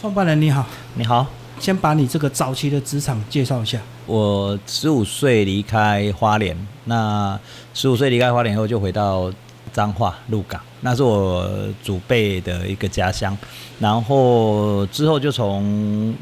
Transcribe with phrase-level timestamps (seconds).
[0.00, 1.26] 创办人你好，你好，
[1.58, 3.80] 先把你这个早期的职场介绍一下。
[4.06, 7.36] 我十五岁离开花莲，那
[7.74, 9.28] 十五岁离开花莲后就回到
[9.72, 11.50] 彰化鹿港，那是我
[11.82, 13.36] 祖辈的一个家乡。
[13.80, 16.14] 然后之后就从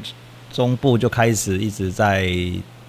[0.51, 2.33] 中部就开始一直在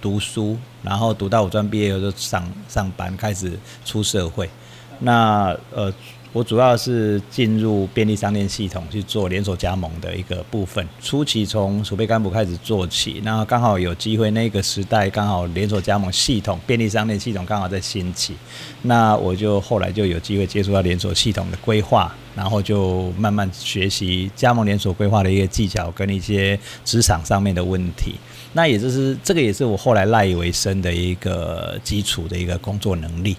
[0.01, 3.53] 读书，然后读到五专毕业后就上上班，开始
[3.85, 4.49] 出社会。
[4.97, 5.93] 那呃。
[6.31, 18.35] 我主要是进入便利商店系统去做连锁加盟的一个部分，初期从储备干部开始做起，那刚好有机会，那个时代刚好连锁加盟系统、便利商店系统刚好在兴起，
[18.83, 28.13] 那我就后来就有机会接触到连锁系统的规划，然后就慢慢学习加盟连锁规划的一个技巧跟一些职场上面的问题，
[28.53, 33.35] 那也就是这个也是我后来赖以为生的一个基础的一个工作能力。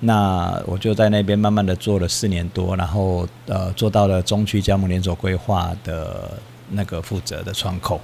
[0.00, 6.30] 那我就在那边慢慢的做了四年多，然后呃做到了中区加盟连锁规划的
[6.70, 8.00] 那个负责的窗口，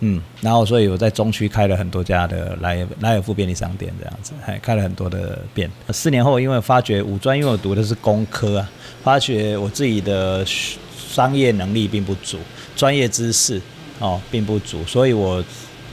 [0.00, 5.70] 嗯，然后所以我在中区开了很多家的莱莱尔富便利商店这样子，还开了很多的店。
[5.88, 8.70] 四年后，因为发觉五专因为我读的是工科啊，
[9.02, 12.38] 发觉我自己的商业能力并不足，
[12.76, 13.58] 专业知识
[13.98, 15.42] 哦并不足，所以我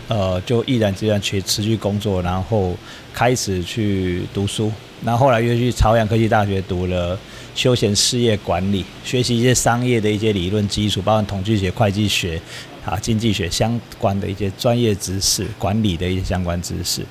[0.10, 2.76] 呃就毅然决然去持续工作，然后
[3.14, 4.70] 开始去读书。
[5.04, 7.18] 然后后来又去朝阳科技大学读了
[7.56, 12.40] 休闲事业管理，学习一些商业的一些理论基础，包括统计学、会计学、
[12.86, 17.02] 啊经济学相关的一些专业知识、管理的一些相关知识。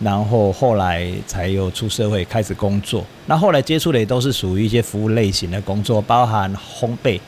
[0.00, 3.04] 然后后来才有出社会开始工作。
[3.26, 7.20] 那后来接触的也都是属于一些服务类型的工作，包含烘焙，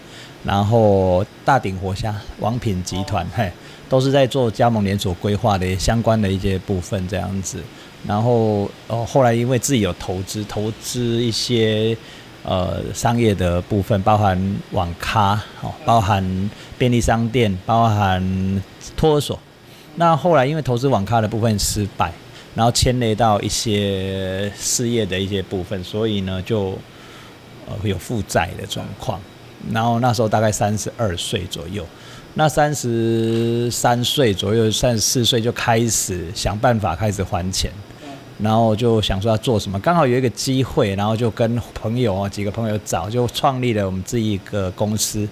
[0.42, 3.51] 然后大鼎活虾、王品集团，嘿，
[3.89, 7.62] 都是在做加盟连锁规划的相关的一些部分这样子。
[8.06, 11.97] 然后哦，后来因为自己有投资，投资一些
[12.45, 18.62] 呃商业的部分，包含网咖哦，包含便利商店，包含
[18.97, 19.39] 托儿所。
[19.97, 22.12] 那后来因为投资网咖的部分失败，
[22.55, 26.79] 然后牵累到一些事业的一些部分，所以呢就
[27.69, 29.20] 呃会有负债的状况。
[29.73, 31.85] 然后那时候大概三十二岁左右。
[32.39, 37.70] 那三十三岁左右，三十四岁就开始想办法开始还钱，
[38.39, 45.27] 然后就想说要做什么，刚好有一个机会，然后就跟朋友啊几个朋友找，就创立了我们这一个公司，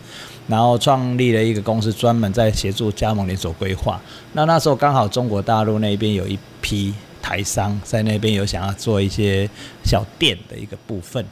[0.47, 4.01] 然后创立了一个公司，专门在协助加盟连锁规划。
[4.33, 9.47] 那那时候刚好中国大陆那边有一批台商在那边有想要做一些
[9.85, 11.23] 小店的一个部分。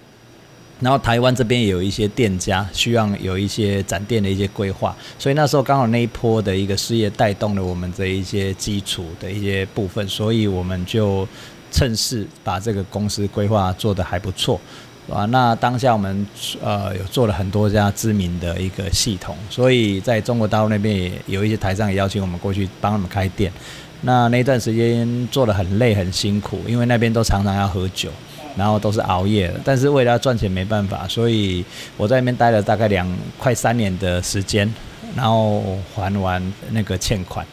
[0.82, 11.26] 然后台湾这边也有一些店家需要有一些展店的一些规划，所以那时候刚好那一波的一个事业带动了我们这一些基础的一些部分，所以我们就
[11.70, 14.60] 趁势把这个公司规划做得还不错，
[15.08, 16.26] 啊，那当下我们
[16.60, 23.52] 呃有做了很多家知名的一个系统，所以在中国大陆那边也有一些台商也邀请我们过去帮他们开店，
[24.00, 28.10] 那那段时间做得很累很辛苦，因为那边都常常要喝酒。
[28.56, 31.64] 然后都是熬夜的，但是为了要赚钱没办法，所以
[31.96, 33.08] 我在那边待了大概两
[33.38, 34.72] 快三年的时间，
[35.16, 37.46] 然后还完那个欠款，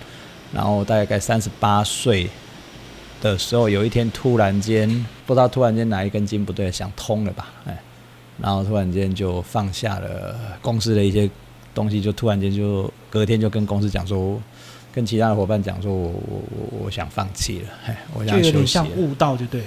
[0.53, 2.29] 然后大概三十八岁
[3.21, 4.87] 的时候，有一天突然间
[5.25, 7.77] 不知道突然间哪一根筋不对，想通了吧，哎，
[8.41, 11.29] 然后突然间就放下了公司的一些
[11.73, 14.37] 东西，就突然间就隔天就跟公司讲说，
[14.93, 18.51] 跟其他的伙伴讲说我我我我想放弃了，哎，我想休息。
[18.51, 19.61] 就有点像悟道，就对。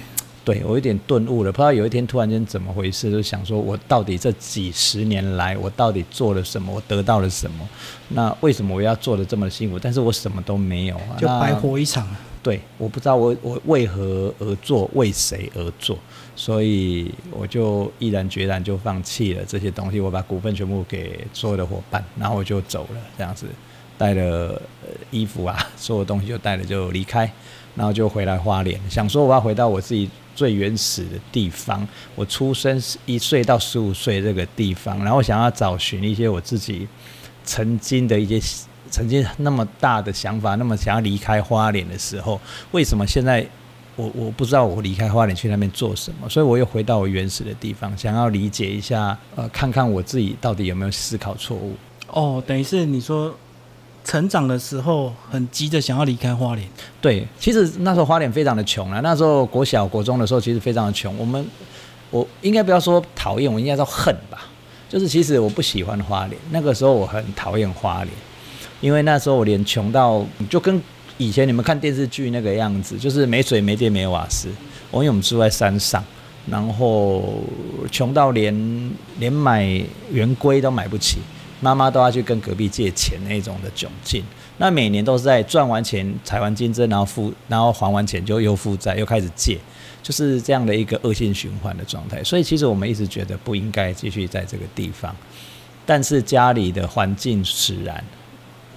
[0.45, 7.65] 对我有点顿悟了，不知道有一天突然间怎么回事，就想说我到底这几十年来我到底做了什么，我得到了什么？
[8.09, 9.79] 那为什么我要做的这么辛苦？
[9.79, 12.05] 但是我什么都没有啊，就白活一场。
[12.41, 15.97] 对，我不知道我我为何而做，为谁而做，
[16.35, 23.45] 所以我就毅然决然就放弃了这些东西，我把股份全部给所有的伙伴，然后我就走了，这样子
[23.97, 24.61] 带了
[25.09, 27.31] 衣服啊，所有东西就带了就离开，
[27.75, 30.09] 然后就回来花莲，想说我要回到我自己。
[30.35, 36.87] 最原始的地方，我出生一岁到十五岁这个地方，然后想要找寻一些我自己
[37.43, 38.39] 曾经的一些
[38.89, 42.39] 曾经那么大的想法，那么想要离开花莲的时候，
[42.71, 43.45] 为什么现在
[43.95, 46.27] 我我不知道我离开花莲去那边做什么？
[46.29, 51.75] 所以我又回到我原始的地方，想要理解一下，呃，看看我自己到底有没有思考错误。
[52.07, 53.35] 哦，等于是你说。
[54.03, 56.67] 成长的时候很急着想要离开花莲。
[57.01, 58.99] 对，其实那时候花莲非常的穷啊。
[59.01, 61.17] 那时候国小、国中的时候，其实非常的穷。
[61.17, 61.45] 我们，
[62.11, 64.49] 我应该不要说讨厌，我应该说恨吧。
[64.89, 66.39] 就是其实我不喜欢花莲。
[66.51, 68.09] 那个时候我很讨厌花莲，
[68.81, 70.79] 因为那时候我连穷到就跟
[71.17, 74.49] 以前你们看电视剧那个样子，就是没水、没电、没瓦斯。
[74.91, 76.03] 我因为我们住在山上，
[76.47, 77.41] 然后
[77.91, 81.17] 穷到连连买圆规都买不起。
[81.63, 84.21] 妈妈都要去跟隔壁借钱那种的窘境。
[84.57, 89.57] 那每年都是在赚完钱、采完金针，然后负，然后还完钱就又负债，又开始借，
[90.03, 92.21] 就是这样的一个恶性循环的状态。
[92.21, 95.15] 所以其实我们一直觉得不应该继续在这个地方，
[95.85, 98.03] 但是家里的环境使然，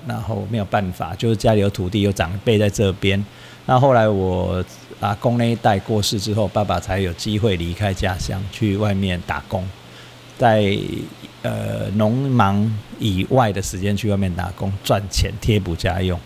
[0.06, 3.22] 然后没有办法，就是家里有土地，有长辈在这边。
[3.66, 4.64] 那后来我
[5.00, 9.68] 阿公那一代过世之后，爸爸才有机会离开家乡去外面打工，
[10.38, 10.78] 在
[11.46, 12.54] 呃农忙
[12.98, 16.18] 以外的时间去外面打工赚钱贴补家用。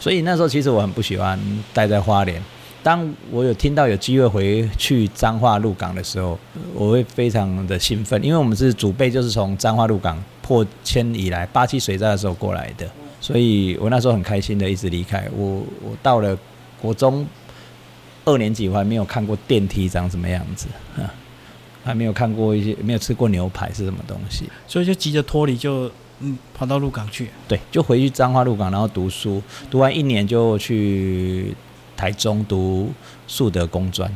[0.00, 1.38] 所以那时候其实我很不喜欢
[1.74, 2.42] 待在花莲。
[2.82, 6.38] 当我有听到有机会回去彰化鹿港的时候，
[6.74, 12.88] 我会非常的兴奋，因为我们是祖辈就是从彰化鹿港破迁以来八七水灾的时候过来的，
[13.20, 15.28] 所以我那时候很开心的一直离开。
[15.36, 16.36] 我我到了。
[16.78, 17.26] 国中
[18.26, 21.08] 二年级，我还没有看过电梯长什么样子啊，
[21.86, 25.88] 还没有看过一些，没有吃过牛排是什么东西，所以就急着脱离，就
[26.18, 27.30] 嗯跑到鹿港去。
[27.46, 29.40] 对，就回去彰化鹿港，然后读书，
[29.70, 31.54] 读完一年就去
[31.96, 32.92] 台中读
[33.28, 34.12] 树德工专，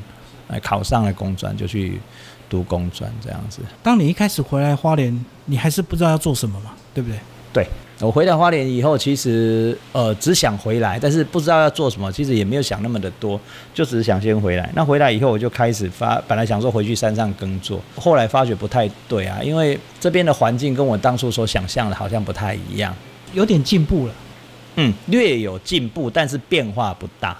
[0.48, 2.00] 哎，考上了工专就去
[2.48, 3.60] 读工专这样子。
[3.84, 7.18] 当你一开始回来花莲，你还是不知道要做什么嘛，对不对？
[7.52, 7.66] 对。
[8.00, 13.38] 我回到花莲以后，其实呃只想回来，但是不知道要做什么，其实也没有想那么的多，
[13.74, 14.70] 就只是想先回来。
[14.74, 22.94] 那回来以后，我就开始发，本来想说回去山上耕作，后来发觉不太对啊，因为这边的环境跟我当初所想象的好像不太一样，
[23.34, 24.14] 有点进步了，
[24.76, 27.36] 嗯，略有进步，但是变化不大，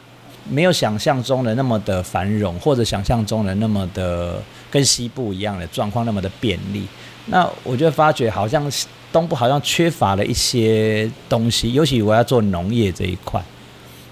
[0.51, 6.87] 没有想象中的那么的繁荣，或者想象中的那么的跟西部一样的状况那么的便利。
[7.27, 8.71] 那我就发觉好像。
[9.13, 13.43] 东部好像缺乏了一些东西，尤其我要做农业这一块。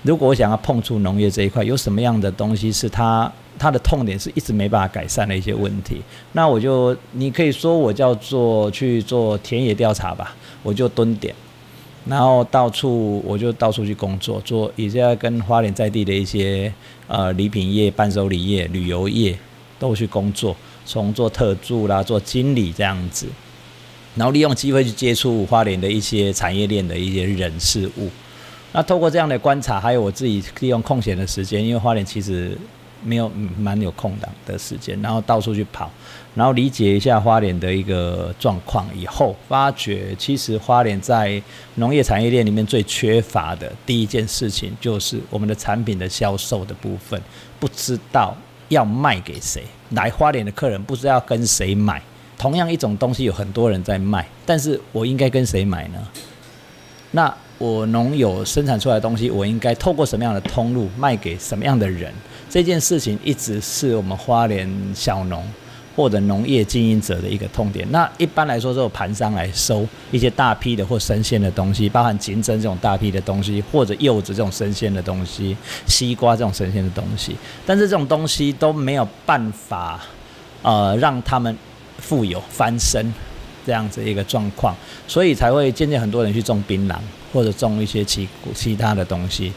[0.03, 6.01] 如果我想要碰触农业这一块，有什么样的东西是它它的痛点，是一直没办法改善的一些问题？
[6.33, 11.35] 那我就你可以说我叫做去做田野调查吧，我就蹲点，
[12.07, 16.73] 然后到处我就到处去工作，做也是要跟花莲在地的一些
[17.09, 19.37] 呃礼品业、伴手礼业、旅游业
[19.81, 20.57] 都去工作，
[20.87, 23.27] 从做特助啦、做经理这样子。
[24.19, 28.11] 然后利用机会去接触花莲的一些产业链的一些人事物，
[28.73, 32.59] 那透过这样的观察，还有我自己利用空闲的时间，因为花莲其实
[33.05, 35.89] 没有蛮有空档的时间，然后到处去跑，
[36.35, 41.41] 然后理解一下花莲的一个状况以后，发觉其实花莲在
[41.77, 47.23] 农业产业链里面最缺乏的第一件事情，就是我们的产品的销售的部分，
[47.61, 48.37] 不知道
[48.69, 52.03] 要卖给谁，来花莲的客人不知道跟谁买。
[52.39, 55.99] 同样一种东西有很多人在卖，但是我应该跟谁买呢？
[57.11, 62.13] 那我农友生产出来的东西，我应该透过什么样的通路卖给什么样的人？
[62.49, 65.43] 这件事情一直是我们花莲小农
[65.97, 67.85] 或者农业经营者的一个痛点。
[67.91, 75.57] 那一般来说，这种盘商来收一些大批的或生鲜的东西，包含金针这种大批的东西，或者柚子这种生鲜的东西，
[75.87, 77.35] 西瓜这种生鲜的东西，
[77.67, 80.01] 但是这种东西都没有办法，
[80.63, 81.57] 呃，让他们。
[81.99, 83.13] 富有翻身
[83.67, 84.75] 这样子一个状况，
[85.07, 86.97] 所以才会渐渐很多人去种槟榔
[87.33, 89.53] 或者种一些其其他的东西。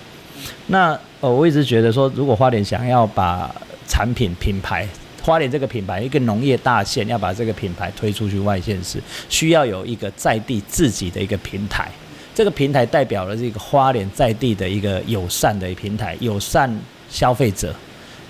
[0.68, 3.54] 那呃，我一直觉得说，如果花莲想要把
[3.88, 4.88] 产品品牌
[5.22, 9.00] 花莲这个品牌一个农业大县，要把这个品牌推出去外县市，
[9.30, 11.90] 需要有一个在地自己的一个平台。
[12.34, 16.76] 这个平台代表了这个花莲在地的一个友善的平台，友善
[17.08, 17.76] 消费者，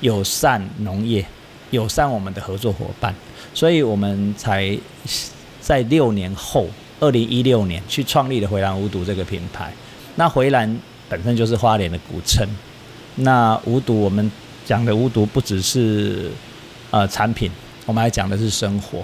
[0.01, 1.25] 友善农业，
[1.71, 3.13] 友善我们的合作伙伴。
[3.53, 4.77] 所以我们才
[5.59, 6.67] 在六年后，
[6.99, 9.73] 二零一六年去创立了回蓝无毒这个品牌。
[10.15, 12.47] 那回蓝本身就是花莲的古称。
[13.15, 14.31] 那无毒我们
[14.65, 16.29] 讲的无毒不只是
[16.91, 17.51] 呃产品，
[17.85, 19.03] 我们还讲的是生活。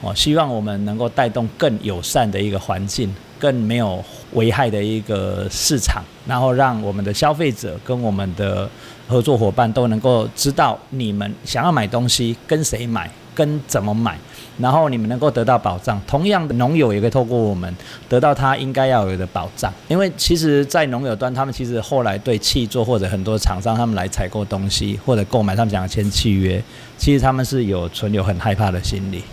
[0.00, 3.14] 哦，希望我们能够带动更友善的一个环境，
[3.44, 8.66] 更没有危害的一个市场，然后让我们的消费者跟我们的
[9.06, 13.10] 合作伙伴都能够知道，你们想要买东西跟谁买。
[13.34, 14.16] 跟怎么买，
[14.60, 16.00] 然后你们能够得到保障。
[16.06, 17.74] 同样的，农友也可以透过我们
[18.08, 19.72] 得到他应该要有的保障。
[19.88, 26.62] 因为其实，在农友端，他们其实后来对气作或者很多厂商他们来采购东西或者购买，他们想要签契约，
[26.96, 29.24] 其实他们是有存有很害怕的心理，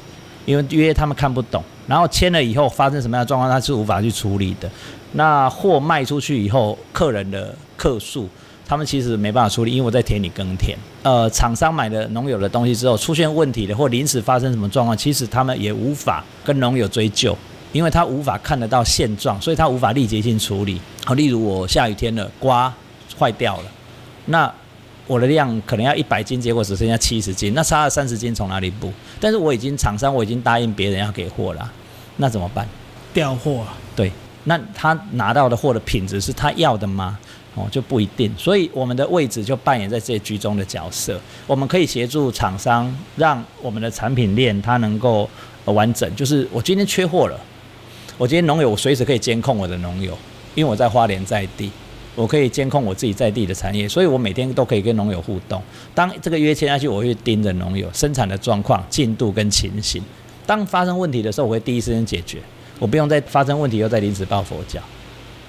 [0.46, 4.70] 因为约他们看不懂，然后签了以后发生什么样的状况，他是无法去处理的。
[5.14, 8.28] 那货卖出去以后，客人的客数。
[8.64, 10.78] 他们其实没办法处理，因为我在田里耕田。
[11.04, 17.38] 呃，厂商买了农友的东西之后，出现问题了或临时发生什么状况，其实他们也无法跟农友追究，
[17.74, 20.80] 因为他无法看得到现状，所以他无法立即性处理。
[21.04, 22.74] 好，例如我下雨天了，瓜
[23.20, 23.64] 坏掉了，
[24.28, 24.50] 那
[25.12, 28.90] 我的量可能要一百斤，结果只剩下七十斤，那差了三十斤从哪里补？
[29.20, 31.70] 但是我已经厂商我已经答应别人要给货了，
[32.16, 32.66] 那怎么办？
[33.14, 33.78] 调货啊。
[33.94, 34.10] 对，
[34.46, 37.20] 那他拿到的货的品质是他要的吗？
[37.56, 38.34] 哦，就不一定。
[38.38, 45.30] 所以我们的位置就扮演在这居中的角色，我们可以协助厂商，让我们的产品链它能够
[45.66, 46.10] 完整。
[46.16, 47.38] 就是我今天缺货了，
[48.18, 50.18] 我今天农友我随时可以监控我的农友，
[50.56, 51.70] 因为我在花莲在地。
[52.16, 55.62] 我可以监控我自己在地的产业，所以我每天都可以跟农友互动。
[55.96, 60.02] 当这个约签下去，我会盯着农友生产的状况、进度跟情形。
[60.46, 62.40] 当发生问题的时候，我会第一时间解决，
[62.80, 64.82] 我不用再发生问题又再临时抱佛脚。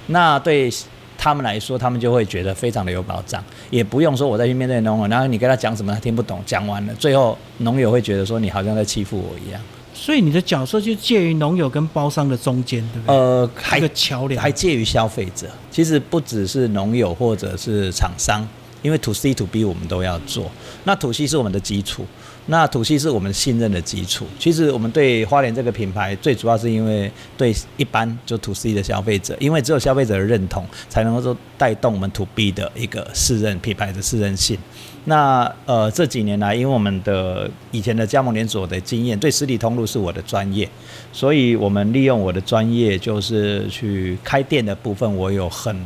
[0.06, 0.70] 那对
[1.18, 9.60] 他们来说，他们就会觉得非常的有保障，也不用说我再去面对农友，然后你跟他讲什么他听不懂，讲完了，最后农友会觉得说你好像在欺负我一样。
[9.94, 13.14] 所以你的角色就介于农友跟包商的中间，对不对？
[13.14, 15.46] 呃，还个桥梁，还介于消费者。
[15.70, 18.46] 其实不只是农友或者是厂商，
[18.82, 20.50] 因为 to C to B 我们都要做。
[20.84, 22.06] 那 to C 是我们的基础，
[22.46, 24.26] 那 to C 是我们信任的基础。
[24.38, 34.58] 其实我们对花莲这个品牌，最主要是因为对一般就 to C 的消费者，因为只有消费者的认同，才能够说带动我们 to B 的一个适任品牌的适任性。
[35.04, 40.68] 那呃这几年来，因为我们的以前的加盟连锁的经验，对实体通路是我的专业，
[41.12, 45.76] 所以我们利用我的专业，就是去开店的部分，我有很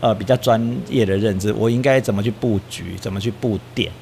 [0.00, 3.92] 呃比较专业的认知，我应该怎么去布局，怎么去布店，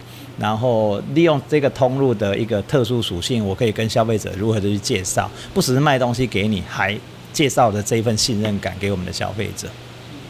[0.40, 6.99] 然后利用这个通路的一个特殊属性，我可以跟消费者如何的去介绍，不只是卖东西给你，还
[7.32, 9.68] 介绍的这一份信任感给我们的消费者。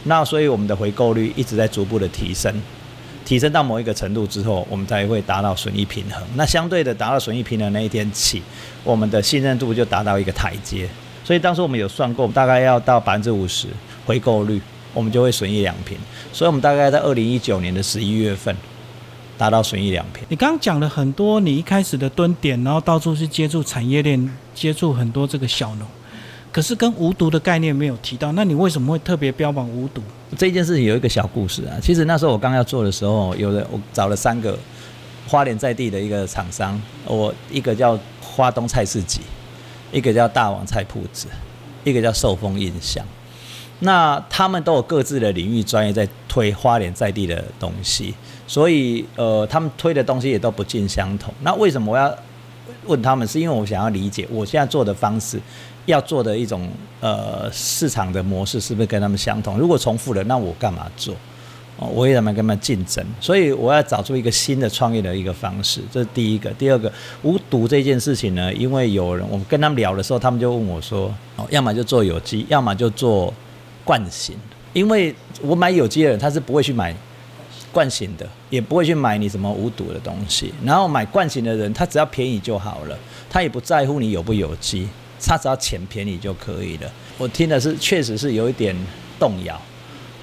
[0.03, 2.53] 那所以我们的回购率一直在逐步的提升。
[3.23, 6.21] 提升到某一个程度之后，我们才会达到损益平衡。
[6.35, 8.41] 那相对的，达到损益平衡那一天起，
[8.83, 10.89] 我们的信任度就达到一个台阶。
[11.23, 13.67] 所以当时我们有算过，大概要到百分之五十
[14.07, 14.59] 回购率，
[14.93, 15.95] 我们就会损益两平。
[16.33, 18.53] 所以我们大概在二零一九年的十一月份
[19.41, 20.23] 达到损益两平。
[20.29, 25.87] 你刚刚讲了很多，你一开始的蹲点，然后到处去接触产业链，接触很多这个小农。
[26.51, 30.03] 可是跟无毒的概念没有提到，那你为什么会特别标榜无毒？
[30.37, 31.73] 这件事情有一个小故事啊。
[31.81, 34.55] 其实那时候我刚要做的时候，有的我找了三个
[35.27, 39.21] 花莲在地的一个厂商，我一个叫花东菜市集，
[39.91, 41.25] 一个叫大王菜铺子，
[41.83, 43.03] 一个叫寿丰印象。
[43.79, 48.13] 那他们都有各自的领域专业在推花莲在地的东西，
[48.51, 51.33] 所以呃，他们推的东西也都不尽相同。
[51.41, 52.13] 那为什么我要
[52.85, 53.25] 问他们？
[53.25, 55.39] 是因为我想要理解我现在做的方式。
[55.85, 56.67] 要做的一种
[56.99, 59.57] 呃市场的模式是不是跟他们相同？
[59.57, 61.15] 如果重复了，那我干嘛做？
[61.77, 63.03] 哦，我也怎么跟他们竞争？
[63.21, 66.49] 所以我要找出一个新的创业的一个方式，这是第一个。
[66.51, 66.91] 第二个，
[67.23, 73.33] 无毒这件事情呢，因为有人我们跟他们聊的时候，他们就问我说：哦，要么就做有机，要么就做
[73.85, 74.35] 惯性。
[74.73, 76.95] 因为我买有机的人，他是不会去买
[77.71, 80.53] 惯性的，也不会去买你什么无毒的东西。
[80.63, 82.97] 然后买惯性的人，他只要便宜就好了，
[83.29, 84.87] 他也不在乎你有不有机。
[85.23, 86.91] 他只要钱便宜就可以了。
[87.19, 88.75] 我听的是，确实是有一点
[89.19, 89.55] 动摇，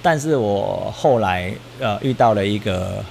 [0.03, 3.05] 但是我后来呃遇到了一个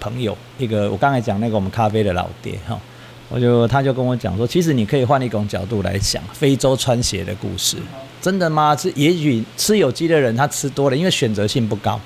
[0.00, 2.80] 朋友，一个我刚才讲那个我们咖啡的老爹哈，
[3.28, 7.76] 我就他就跟我讲说，其实你可以换一种角度来想，非洲穿鞋的故事，
[8.22, 8.74] 真的吗？
[8.74, 12.00] 是也许吃有机的人他吃多了，因为选择性不高，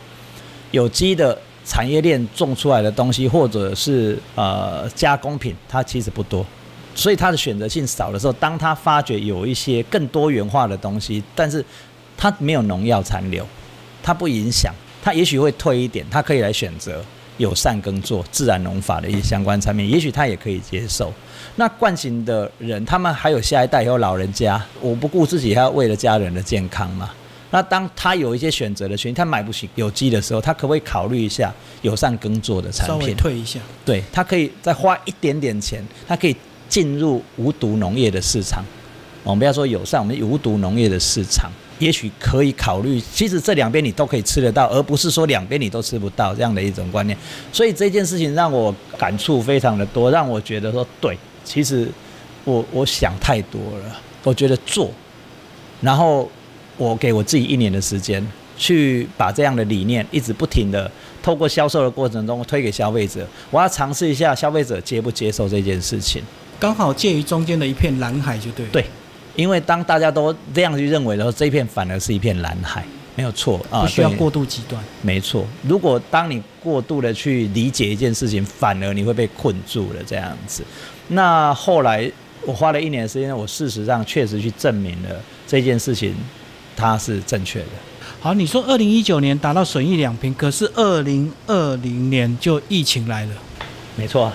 [0.72, 6.44] 有机的产业链种出来的东西或者是呃加工品，它其实不多。
[6.94, 11.64] 所以它的选择性少的时候，当他发觉有一些更多元化的东西，但是
[12.16, 13.46] 它没有农药残留，
[14.02, 17.04] 它不影响，他也许会退一点，他可以来选择
[17.36, 21.12] 友善耕作、自然农法的一些相关产品，也许他也可以接受。
[21.54, 27.10] 那惯性的人，他们还有下一代，还有老人家，我不顾自己，还要为了家人的健康嘛？
[27.50, 31.52] 那当他有一些选择的权利，他买不起有机的时候，他可不可以考虑一下
[31.82, 33.14] 友善耕作的产品？
[33.16, 36.36] 退一下，对他可以再花一点点钱，他可以。
[36.68, 38.62] 进入无毒农业的市场，
[39.24, 43.00] 我们不要说友善，我们无毒农业的市场，也许可以考虑。
[43.10, 47.16] 其实这两边你都可以吃得到，而不是说两边你都吃不到这样的一种观念。
[47.50, 51.88] 所以这件事情让我感触非常的多，让我觉得说，对，其实
[52.44, 53.98] 我我想太多了。
[54.22, 54.90] 我觉得做，
[55.80, 56.30] 然后
[56.78, 60.90] 我给我自己一年的时间，去把这样的理念一直不停的
[61.22, 63.26] 透过销售的过程中推给消费者。
[63.50, 66.22] 我要尝试一下消费者接不接受这件事情。
[66.58, 68.66] 刚好介于中间的一片蓝海，就对。
[68.68, 68.84] 对，
[69.36, 73.82] 因为当大家都这样去认为的时候，这一片反而是一片蓝海，没有错啊。
[73.82, 74.82] 不需要过度极端。
[75.02, 80.64] 没错，如果当你过度的去理解一件事情，反而你会被困住了这样子。
[81.08, 82.10] 那后来
[82.44, 85.10] 我花了一年的时间，我事实上确实去证明了
[85.46, 86.14] 这件事情
[86.78, 87.66] 它是正确的。
[88.20, 93.32] 好，你说二零一九年达到损益两平，可是二零二零年就疫情来了。
[93.96, 94.26] 没错。
[94.26, 94.34] 啊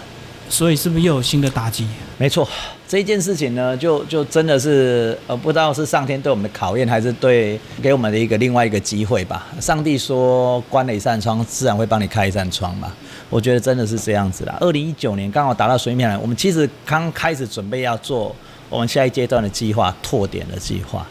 [0.50, 1.88] 所以是不是又有新的打击？
[2.18, 2.48] 没错，
[2.88, 9.48] 这一件事情呢，就就真的是呃，不知道是上天对我们的考验，还是对给我们的一个另外一个机会吧。
[9.60, 12.92] 上帝说，关了一扇窗，自然会帮你开一扇窗嘛。
[13.32, 14.56] 我觉得真的是这样子啦。
[14.60, 18.36] 二零一九年刚好达到水面了，我们其实刚开始准备要做
[18.70, 21.08] 我们下一阶段的计划，拓点的计划。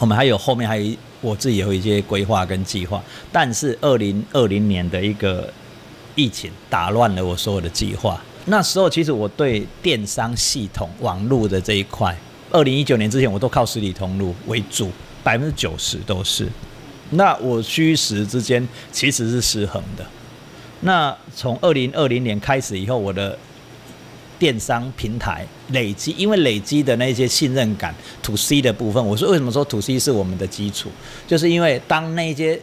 [0.00, 5.52] 我们还有后面还有我自己有一些规划跟计划，但是二零二零年的一个
[6.14, 8.18] 疫情打乱了我所有的计划。
[8.46, 12.16] 那时候其实我对电商系统、网络的这一块，
[12.50, 14.90] 二零一九年之前我都靠实体通路为主，
[15.22, 16.48] 百分之九十都是。
[17.10, 20.06] 那我虚实之间其实是失衡的。
[20.80, 23.38] 那从二零二零年开始以后，我的
[24.40, 30.88] 电商平台累积，因为累积的那些信任感，to C 的部分，我说为什么说 to C 是我们的基础，
[31.28, 32.60] 就是因为当那些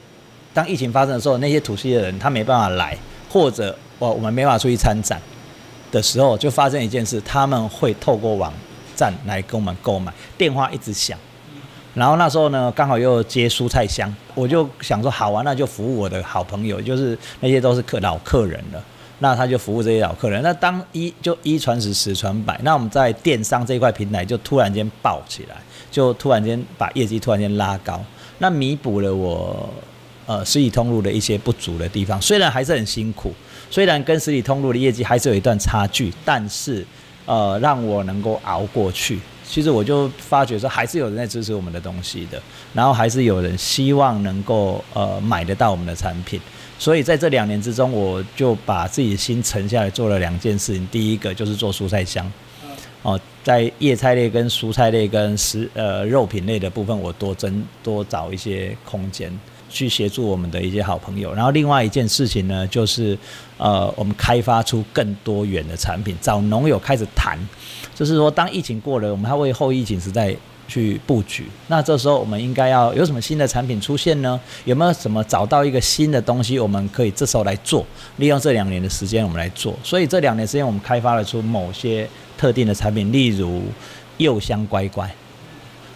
[0.53, 2.97] 当疫情发生的时候，那些 to C 的人他没办法来，
[3.29, 5.21] 或者我我们没法出去参展。
[5.89, 8.51] 的时候就发生一件事，他们会透过网
[8.93, 11.17] 站来跟我们购买，电话一直响，
[11.93, 18.83] 然后那时候呢刚好又接蔬菜箱，我就想说好啊，那就服务我的好朋友，就是那些都是客老客人了，
[19.19, 20.41] 那他就服务这些老客人。
[20.41, 25.55] 那当一就一传十，十传百，那我们在电商这一块平台就突然间爆起来，
[25.89, 28.03] 就突然间把业绩突然间拉高，
[28.39, 29.69] 那弥补了我
[30.25, 33.33] 呃实体通路的一些不足的地方，虽然还是很辛苦。
[33.69, 36.85] 虽然跟实体通路的业绩还是有一段差距，但是，
[37.25, 39.19] 呃，让我能够熬过去。
[39.49, 42.39] 其实我就发觉说，还是有人在支持我们的东西的，
[42.73, 46.39] 然后还是有人希望能够呃买得到我们的产品。
[46.77, 50.87] 所以在这两年之中，我就把自己的心沉下来，做了两件事情。
[50.91, 52.29] 第一个就是做蔬菜箱，
[53.01, 59.31] 哦，在叶菜类、跟蔬菜类、跟食呃肉品类的部分，我多增多找一些空间。
[59.69, 63.17] 去协助我们的一些好朋友，然后另外一件事情呢，就是
[63.57, 67.37] 呃，我们开发出更多元的产品，找农友开始谈，
[67.93, 70.35] 就是说，当疫情过了，我们还为后疫情时代
[70.67, 71.45] 去布局。
[71.67, 74.39] 那这时候我们应该要有什么新的产品出现呢？
[74.65, 77.85] 有没有什么找到一个新的东西，我们可以这时候来做？
[78.17, 79.77] 利用这两年的时间，我们来做。
[79.83, 83.63] 所以这两年时间，我们开发了出某些特定的产品，例如
[84.17, 85.09] 柚香乖乖。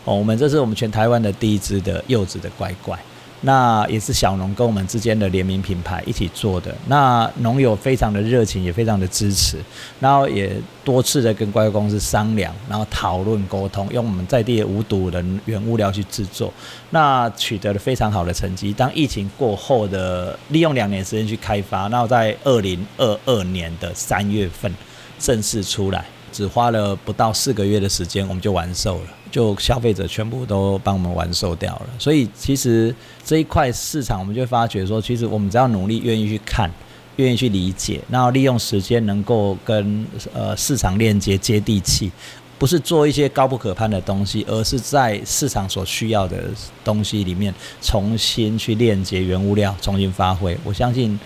[0.04, 2.98] 哦，我们这是我们全台湾的第一支的柚子的乖乖。
[3.42, 6.74] 那也是小农跟我们之间的联名品牌一起做的。
[6.88, 9.58] 那农友非常的热情，也非常的支持，
[10.00, 16.54] 然后也多次的跟乖乖公司商量，然后讨论沟通，用我们在地的无毒的原物料去制作，
[16.92, 18.72] 那取得了非常好的成绩。
[18.72, 24.72] 当疫情过后的利用两年时间去开发，然后在二零二二年的三月份
[25.18, 29.08] 正式出来，只花了不到四个月的时间，我们就完售了。
[29.32, 36.70] 就消费者全部都帮我们完售掉了，所以其实这一块市场，我们就发觉说，其实我们只要努力、愿意去看、
[37.16, 42.12] 愿意去理解，然后利用时间能够跟呃市场链接、接地气，
[42.60, 46.44] 不是做一些高不可攀的东西，而是在市场所需要的
[46.84, 51.18] 东西里面重新去链接原物料，重新发挥，我相信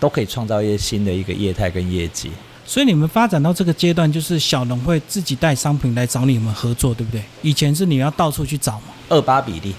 [0.00, 2.32] 都可以创造一些新的一个业态跟业绩。
[2.66, 7.22] 所以你们发展到这个阶段，就是小农会自己带商品来找你们合作，对不对？
[7.42, 9.74] 以前是你要到处去找嘛，二八比例，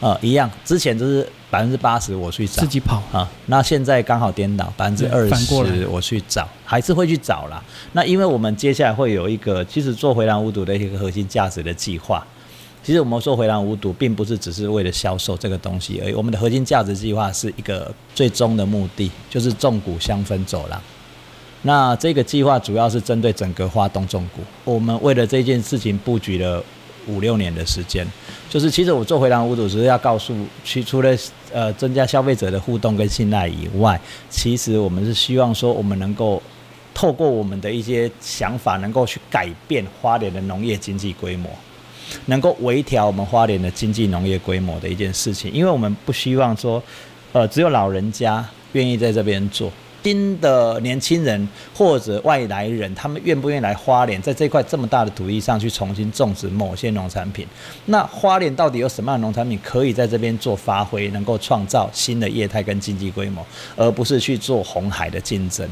[0.00, 0.48] 呃，一样。
[0.64, 3.28] 之前就是百分之八十我去找，自己跑啊。
[3.46, 7.62] 那现在刚好颠倒，百分之二十我去找，还是会去找啦。
[7.92, 12.24] 那因为我们接下来会有一个，其实做回蓝无毒的一个核心价值的计划。
[12.82, 16.14] 其实我们做回蓝无毒，并不是只是为了销售这个东西而已。
[16.14, 20.80] 我们的核心价值计划是一个最终的目的，就是重谷香氛走廊。
[21.62, 24.42] 那这个计划主要是针对整个花东重谷。
[24.64, 26.62] 我们为了这件事情布局了
[27.06, 28.06] 五六年的时间，
[28.48, 31.14] 就是其实我做回廊屋主只是要告诉，去除了
[31.52, 36.42] 呃增加消费者的互动跟信赖以外，其实我们是希望说，我们能够
[36.94, 41.50] 透过我们的一些想法，能够去改变花莲的农业经济规模，
[42.26, 46.82] 能够微调我们花莲的经济农业规模的一件事情，因为我们不希望说，
[47.32, 49.70] 呃，只有老人家愿意在这边做。
[50.02, 57.46] 新的年轻人或者外来人，他们愿不愿意来花莲，在这块这么大的土地上去重新种植某些农产品？
[57.86, 63.44] 那花莲到底有什么样的农产品可以在这边做发挥，能够创造新的业态跟经济规模，
[63.76, 65.68] 而不是去做红海的竞争？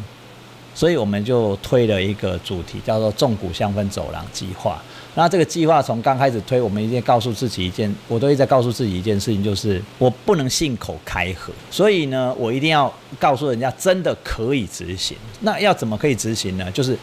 [0.79, 4.81] 所以我们就推了一个主题，叫做“重谷香氛走廊计划”。
[5.17, 11.53] 那这个计划从刚开始推，我们一定告诉自己一件，我都一直在告诉自己一件事情，就是我不能信口开河。
[11.69, 15.17] 所以呢，我一定要告诉人家，真的可以执行。
[15.41, 16.71] 那要怎么可以执行呢？
[16.71, 16.97] 就是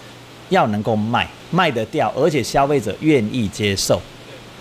[0.48, 4.02] 要能够卖，卖得掉，而且消费者愿意接受。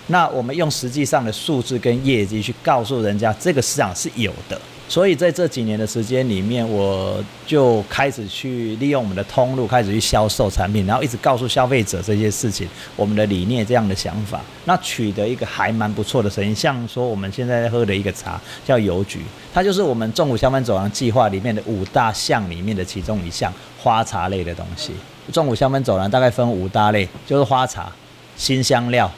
[0.08, 4.60] 那我们用实际上的数字跟业绩去告诉人家，这个市场是有的。
[4.86, 16.54] 所以在这几年的时间里面，我就开始去利用我们的通路，开始去销售产品，然后一直告诉消费者这些事情，我们的理念这样的想法，那取得一个还蛮不错的声音。
[16.54, 19.20] 像说我们现在喝的一个茶叫邮局，
[19.52, 24.92] 它就是我们中午香氛走廊计划里面的五大项里面的其中一项花茶类的东西。
[25.32, 27.90] 中午香氛走廊大概分五大类，就是花茶、
[28.36, 29.10] 新香料，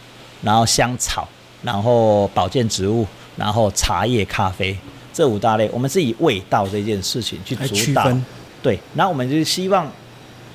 [0.43, 1.29] 然后香草，
[1.63, 3.05] 然后保健植物，
[3.37, 4.77] 然后茶叶、咖啡。
[5.17, 8.07] 这五大类，我们是以味道这件事情去主导，
[8.63, 8.79] 对。
[8.95, 9.91] 然后我们就希望，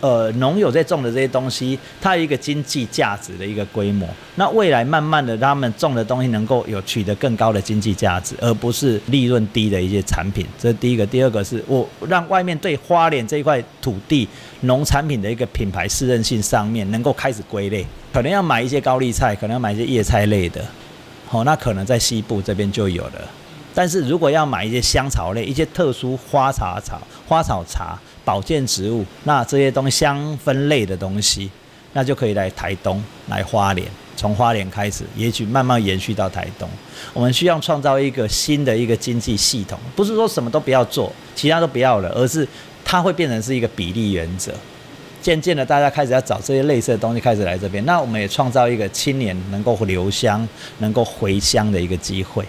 [0.02, 4.08] 呃，农友在种的这些东西，它有一个经济价值的一个规模。
[4.36, 10.46] 那未来慢慢的，他们种的东西能够有取得更高的经济价值，而不是利润低的一些产品。
[10.60, 11.04] 这是第一个。
[11.08, 14.28] 第二个是我让外面对花莲这一块土地
[14.60, 20.64] 农产品的一个品牌适任性上面能够开始归类，可能要买一些高丽菜，可能要买一些叶菜类的，
[21.28, 23.28] 好，那可能在西部这边就有了。
[23.74, 31.50] 但是如果要买一些香草类、一些特殊花茶草、花草茶、保健植物，那这些东西香氛类的东西，
[31.94, 36.70] 那就可以来台东、来花莲，从花莲开始，也许慢慢延续到台东。
[37.14, 42.48] 我们需要创造一个新的一个经济系统，不是说什么都不要做，其他都不要了，而是
[42.84, 44.52] 它会变成是一个比例原则。
[45.22, 47.86] 渐渐的，大家开始要找这些类似的东西，开始来这边。
[47.86, 50.48] 那我们也创造一个青年能够留香、
[50.80, 52.44] 能够回乡的一个机会。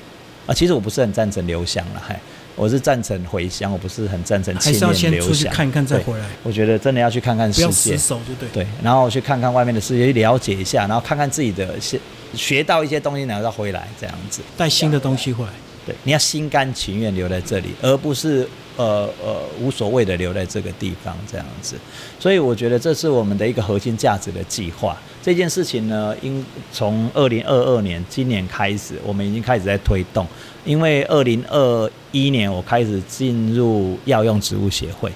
[0.46, 2.20] 啊，其实我不是很赞成留香了，嗨，
[2.57, 5.52] 我是赞成回乡，我不是很赞成青年留乡。
[5.52, 6.24] 看看再回来。
[6.42, 8.48] 我觉得真的要去看看世界，不要死守就对。
[8.52, 12.00] 对，然后去看看外面的世界，去了解一下，然后看看自己的学
[12.35, 15.52] 学到一些东西，然后再回来这样子，带新的东西回来。
[15.87, 21.76] 对，你要心甘情愿留在这里，而不是呃呃无所谓的留在这个地方这样子。
[22.18, 24.96] 所以我觉得这是我们的一个核心价值的计划。
[25.22, 30.26] 这件事情呢，应从二零二二年今年开始，我们已经开始在推动。
[30.64, 35.11] 因为二零二一年我开始进入药用植物协会，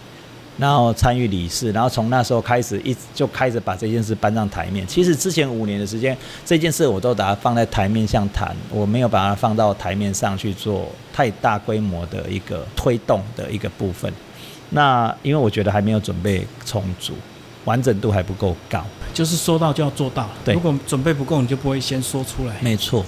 [0.58, 4.86] 然后参与理事，然后从那时候开始一就开始把这件事搬上台面。
[4.86, 14.12] 其实之前五年的时间，这件事我都把它放在台面上谈，我没有把它放到台面上去做太大规模的一个推动的一个部分。
[14.70, 17.12] 那因为我觉得还没有准备充足。
[17.66, 18.80] 完整度还不够高，
[19.12, 20.28] 就是说到就要做到。
[20.44, 22.54] 对，如果准备不够，你就不会先说出来。
[22.60, 23.04] 没错。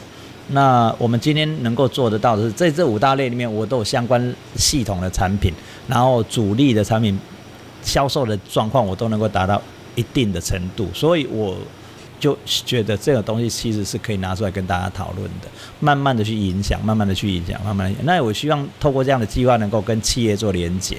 [0.48, 5.52] 那我们今天能够做得到的是，在这五大类里面，我都有相关系统的产品，
[5.86, 7.16] 然后主力的产品
[7.88, 9.60] 销售的状况，我都能够达到
[9.94, 11.56] 一定的程度，所以我
[12.20, 15.48] 就觉得这个东西其实是可以拿出来跟大家讨论的，
[15.80, 17.98] 慢慢的去影响，慢慢的去影响，慢慢的。
[18.02, 20.98] 那我希望透过这样的计划，能够跟企业做连接。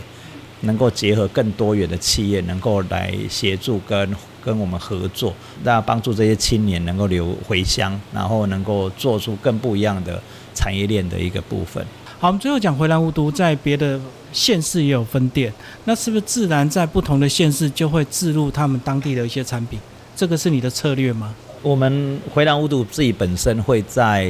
[0.64, 10.22] 能够结合更多元的企业，能够来协助跟跟我们合作，那帮助这些青年能够留回乡，然后能够做出更不一样的
[10.54, 11.82] 产业链的一个部分。
[12.22, 13.98] 好，我们最后讲回来，无毒在别的
[14.34, 15.54] 县市也有分店，
[15.86, 19.80] 那是不是自然在不同的县市就会置入他们当地的一些产品？
[20.18, 21.34] 这个是你的策略吗？
[21.62, 24.30] 我们回蓝无毒自己本身会在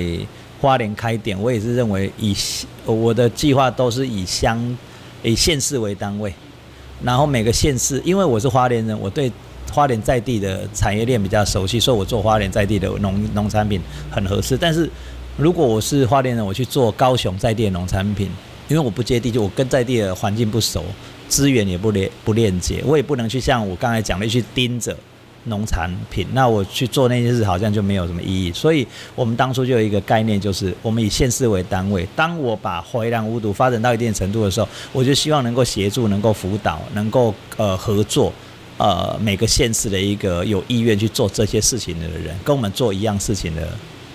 [0.62, 2.36] 花莲开店，我也是认为以
[2.86, 4.78] 我的计划都是以乡。
[5.22, 6.34] 以县市为单位，
[7.04, 9.30] 然后每个县市，因为我是花莲人，我对
[9.70, 14.56] 花莲在地的产业链比较熟悉，所以我做花莲在地的农农产品很合适。
[14.56, 14.90] 但是
[15.40, 18.30] 如果我是花莲人，我去做高雄在地的农产品，
[18.68, 20.84] 因为我不接地就我跟在地的环境不熟，
[21.30, 24.96] 资源也不连不链接，我也不能去像我刚才讲的去盯着。
[25.46, 32.06] 农产品，那我去做那件事好像就没有什么意义，所以我们当初就有一个概念，就是我们以县市为单位。
[32.14, 38.34] 当我把回蓝无毒发展到一定程度的时候，我就希望能够协助、能够辅导、能够呃合作，
[38.78, 43.66] 呃每个县市的一个有意愿去做这些事情的人，跟我们做一样事情的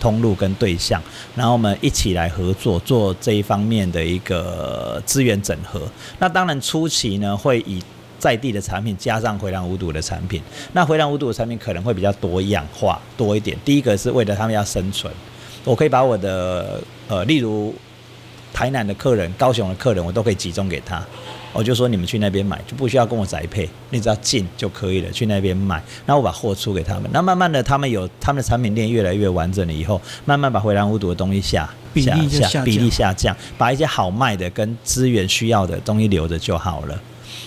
[0.05, 1.01] 通路跟对象，
[1.35, 5.81] 然后我们一起来合作做这一方面的一个资源整合。
[6.19, 7.83] 那当然初期呢会以
[8.19, 10.43] 在地的产品加上回南无毒的产品，
[10.75, 13.57] 那回南无毒的产品可能会比较多样化多一点。
[13.65, 15.11] 第一个是为了他们要生存，
[15.65, 17.75] 我可以把我的呃，例如
[18.53, 21.03] 台南的客人、高雄的客人，我都可以集中给他。
[21.55, 25.83] 我就说你们去那边买，就不需要跟我宅配，你只要进就可以了，去那边买。
[26.05, 32.15] 然后我把货出给他们，那慢慢的他们有他们的产品链越来越完整了以后，慢慢把回蓝无毒的东西下下
[32.49, 37.01] 下比例下降，把一些好卖的跟资源需要的东西留着就好了。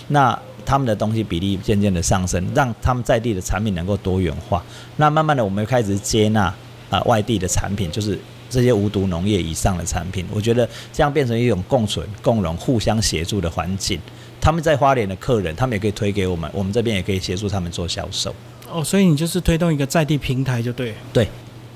[0.08, 4.62] 那他们的东西比例渐渐的上升，让他们在地的产品能够多元化。
[4.96, 6.52] 那慢慢的，我们开始接纳
[6.90, 8.18] 啊外地的产品，就是
[8.48, 10.24] 这些无毒农业以上的产品。
[10.32, 14.00] 我觉得这样变成一种共存、共荣、互相协助的环境。
[14.40, 18.34] 他们在花莲的客人，他们也可以推给我们，我们这边也可以协助他们做销售。
[18.70, 20.94] 哦，所以你就是推动一个在地平台就对。
[21.12, 21.28] 对。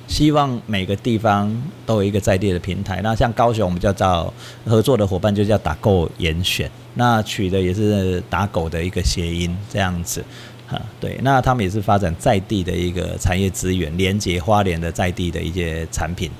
[0.08, 1.50] 希望每个地方
[1.86, 3.00] 都有一个在地的平台。
[3.02, 4.32] 那像高雄，我们叫找
[4.66, 10.22] 合作的伙伴就叫打狗严选，那取的也是打狗的一个谐音这样子。
[10.68, 16.30] 啊，对，那他们也是发展在地的一个产业资源，连接花莲的在地的一些产品，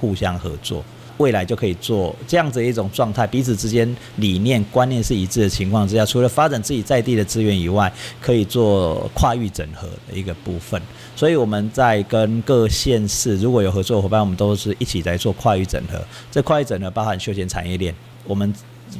[0.00, 0.84] 互相合作。
[1.18, 10.82] 未来就可以做这样子一种状态，彼此之间理念观念是一致的情况之下，除了发展自己在地的资源以外，可以做跨域整合的一个部分。
[11.14, 16.04] 所以我们在跟各县市如果有合作伙伴，我们都是一起在做跨域整合。
[16.32, 18.52] 这跨域整合包含休闲产业链，我们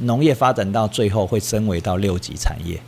[0.03, 2.81] 农业发展到最后会升为到六级产业。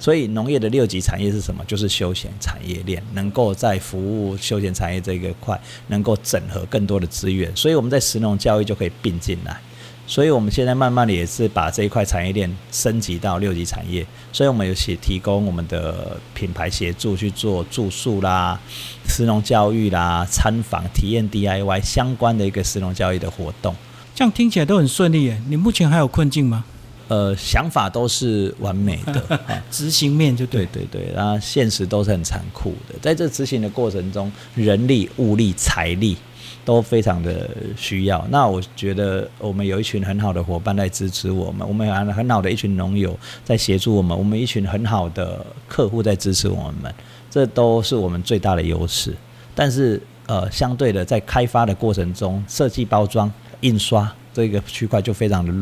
[0.00, 1.62] 所以农业的六级产业是什么？
[1.66, 7.54] 就是休闲产业链，能够在服务休闲产业这个块，能够整合更多的资源。
[7.54, 9.60] 所以我们在石农教育就可以并进来。
[10.06, 14.04] 所以我们现在慢慢的也是把这一块产业链升级到六级产业。
[14.32, 18.58] 所以我们有协提供我们的品牌协助去做住宿啦、
[19.06, 23.76] 石农教育啦、参访体验 DIY 相关的一个石农教育的活动。
[24.14, 25.40] 这样听起来都很顺利耶。
[25.48, 26.64] 你目前还有困境吗？
[27.10, 32.94] 呃，想法都是完美的， 执行面就对对对，然后现实都是很残酷的。
[33.02, 36.16] 在这执行的过程中，人力、物力、财力
[36.64, 38.24] 都非常的需要。
[38.30, 46.94] 那我觉得我们有一群很好的伙伴在支持我们，我们有很好的一群农友在协助我们，我们一群很好的客户在支持我们，
[47.28, 49.12] 这都是我们最大的优势。
[49.52, 53.28] 但是呃，相对的，在开发的过程中，设计、包装、
[53.62, 54.08] 印刷。
[54.32, 55.52] 这个区块就非常的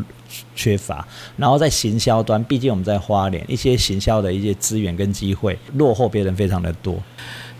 [0.55, 1.05] 缺乏，
[1.37, 7.01] 然后在行销端，毕竟我们在花莲，一些行销的一些资源跟机会落后别人非常的多，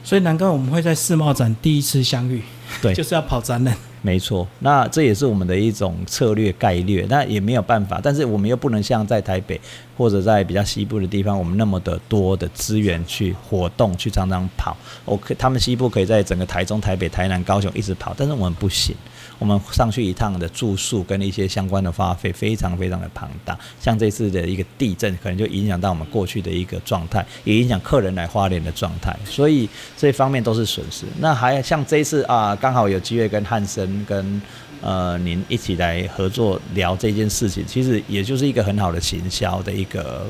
[0.03, 2.41] 所以难怪我们会在世贸展第一次相遇，
[2.81, 3.75] 对，就是要跑展览。
[4.01, 9.59] 没错，那这也是我们的一种策略概略，那也没有办法，但是我们又不能像在台北
[9.97, 14.77] 或者在比较西部的地方，我们那么的多的资源去活动，去常常跑。
[15.03, 18.95] 我可他们西部可以在整个台中、台北、台南、高雄一直跑，但是我们不行。
[19.39, 31.05] 我们上去一趟的住宿跟一些相关的花费非常非常的庞大，像这次的一个地震，可能就影响到我们过去的一个状态，也影响客人来花莲的状态，所以这方面都是损失。
[31.19, 34.41] 那还像这一次啊，刚好有机会跟汉森跟
[34.81, 40.25] 呃您一起来合作聊这件事情，其实也就是一个很好的行销的一个。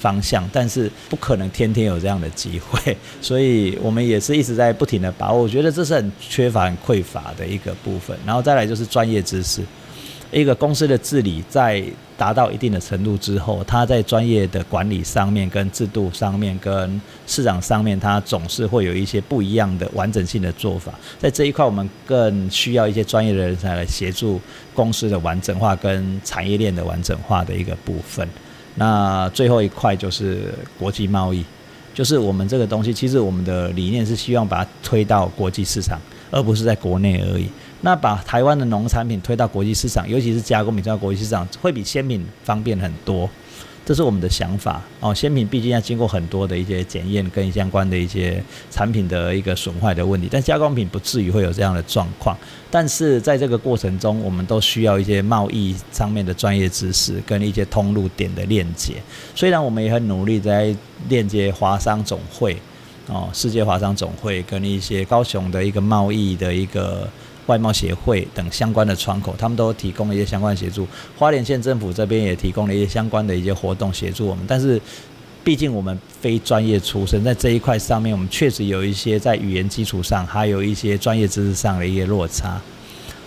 [0.00, 5.42] 方向，但是不可能天天有这样的机会， 所以我们也是一直在不停的把握。
[5.42, 8.16] 我觉得这是很缺乏、很匮乏的一个部分。
[8.24, 9.62] 然后再来就是专业知识，
[10.32, 11.84] 一个公司的治理在
[12.16, 20.92] 达到一定的程度之后，它在专业的管理上面、跟制度上面、跟市场上面，它总是会有一些不一样的完整性的做法。
[21.18, 24.40] 在这一块，我们更需要一些专业的人才来协助
[24.74, 28.28] 公司的完整化跟产业链的完整化的一个部分。
[28.76, 31.44] 那最后一块就是国际贸易，
[31.92, 35.98] 就是我们这个东西，其实我们的理念是希望把它推到国际市场，
[36.30, 37.46] 而不是在国内而已。
[37.82, 43.28] 那把台湾的农产品推到国际市场，尤其是加工品推到国际市场，会比鲜品方便很多。
[43.84, 45.14] 这是我们的想法哦。
[45.14, 52.36] 鲜品毕竟要经过很多的一些检验跟相关的一些产品的一个损坏的问题，但加工品不至于会有这样的状况。
[52.70, 58.94] 但是在这个过程中，我们都需要一些贸易上面的专业知识跟一些通路点的链接。
[59.34, 60.74] 虽然我们也很努力在
[61.08, 62.56] 链接华商总会
[63.08, 67.08] 哦，世界华商总会跟一些高雄的一个贸易的一个。
[67.50, 70.86] 外贸协会等相关的窗口，他们都提供了一些相关协助。
[71.18, 74.44] 花莲县政府这边也提供了一些相关的一些活动协助我们。
[74.46, 74.80] 但是，
[75.42, 82.60] 毕竟我们非专业出身，在这一块上面，我们确实有一些在语言基础上，还有一些专业知识上的一些落差。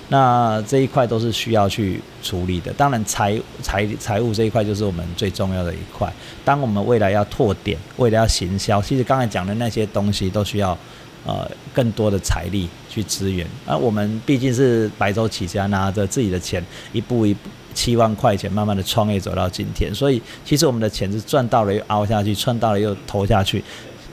[0.08, 2.72] 那这一块都是需要去处理的。
[2.74, 6.10] 当然，财财财务这一块就是我们最重要的一块。
[6.46, 10.78] 当我们未来要拓点，未来要行销，其实刚才讲的那些东西都需要。
[11.26, 19.94] 呃，更多的财力去支援，而我们毕竟是白手起家，拿着自己的钱，一步一步七万块钱，慢慢的创业走到今天。
[19.96, 23.64] 所以，其实我们的钱是赚到了又凹下去，赚到了又投下去。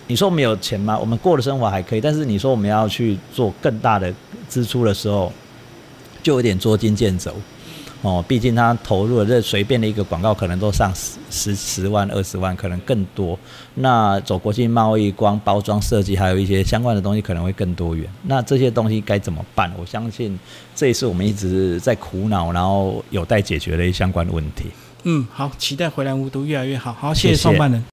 [0.07, 0.97] 你说我们有钱吗？
[0.99, 4.15] 我们过的生活还可以，但是你说我们要去做更大的
[4.49, 5.33] 支出的时候，
[6.23, 7.35] 就有点捉襟见肘。
[8.03, 13.39] 哦，毕竟他投入了这随便的一个广告，可能都上十十十万、二十万，可能更多。
[13.75, 18.09] 那走国际贸易、光包装设计，还有一些相关的东西，可能会更多元。
[18.23, 19.71] 那这些东西该怎么办？
[19.79, 20.39] 我相信
[20.75, 24.71] 这也是我们一直在苦恼，然后有待解决的一相关的问题。
[25.03, 26.93] 嗯，好，期待回来无毒越来越好。
[26.93, 27.85] 好，谢谢创办人。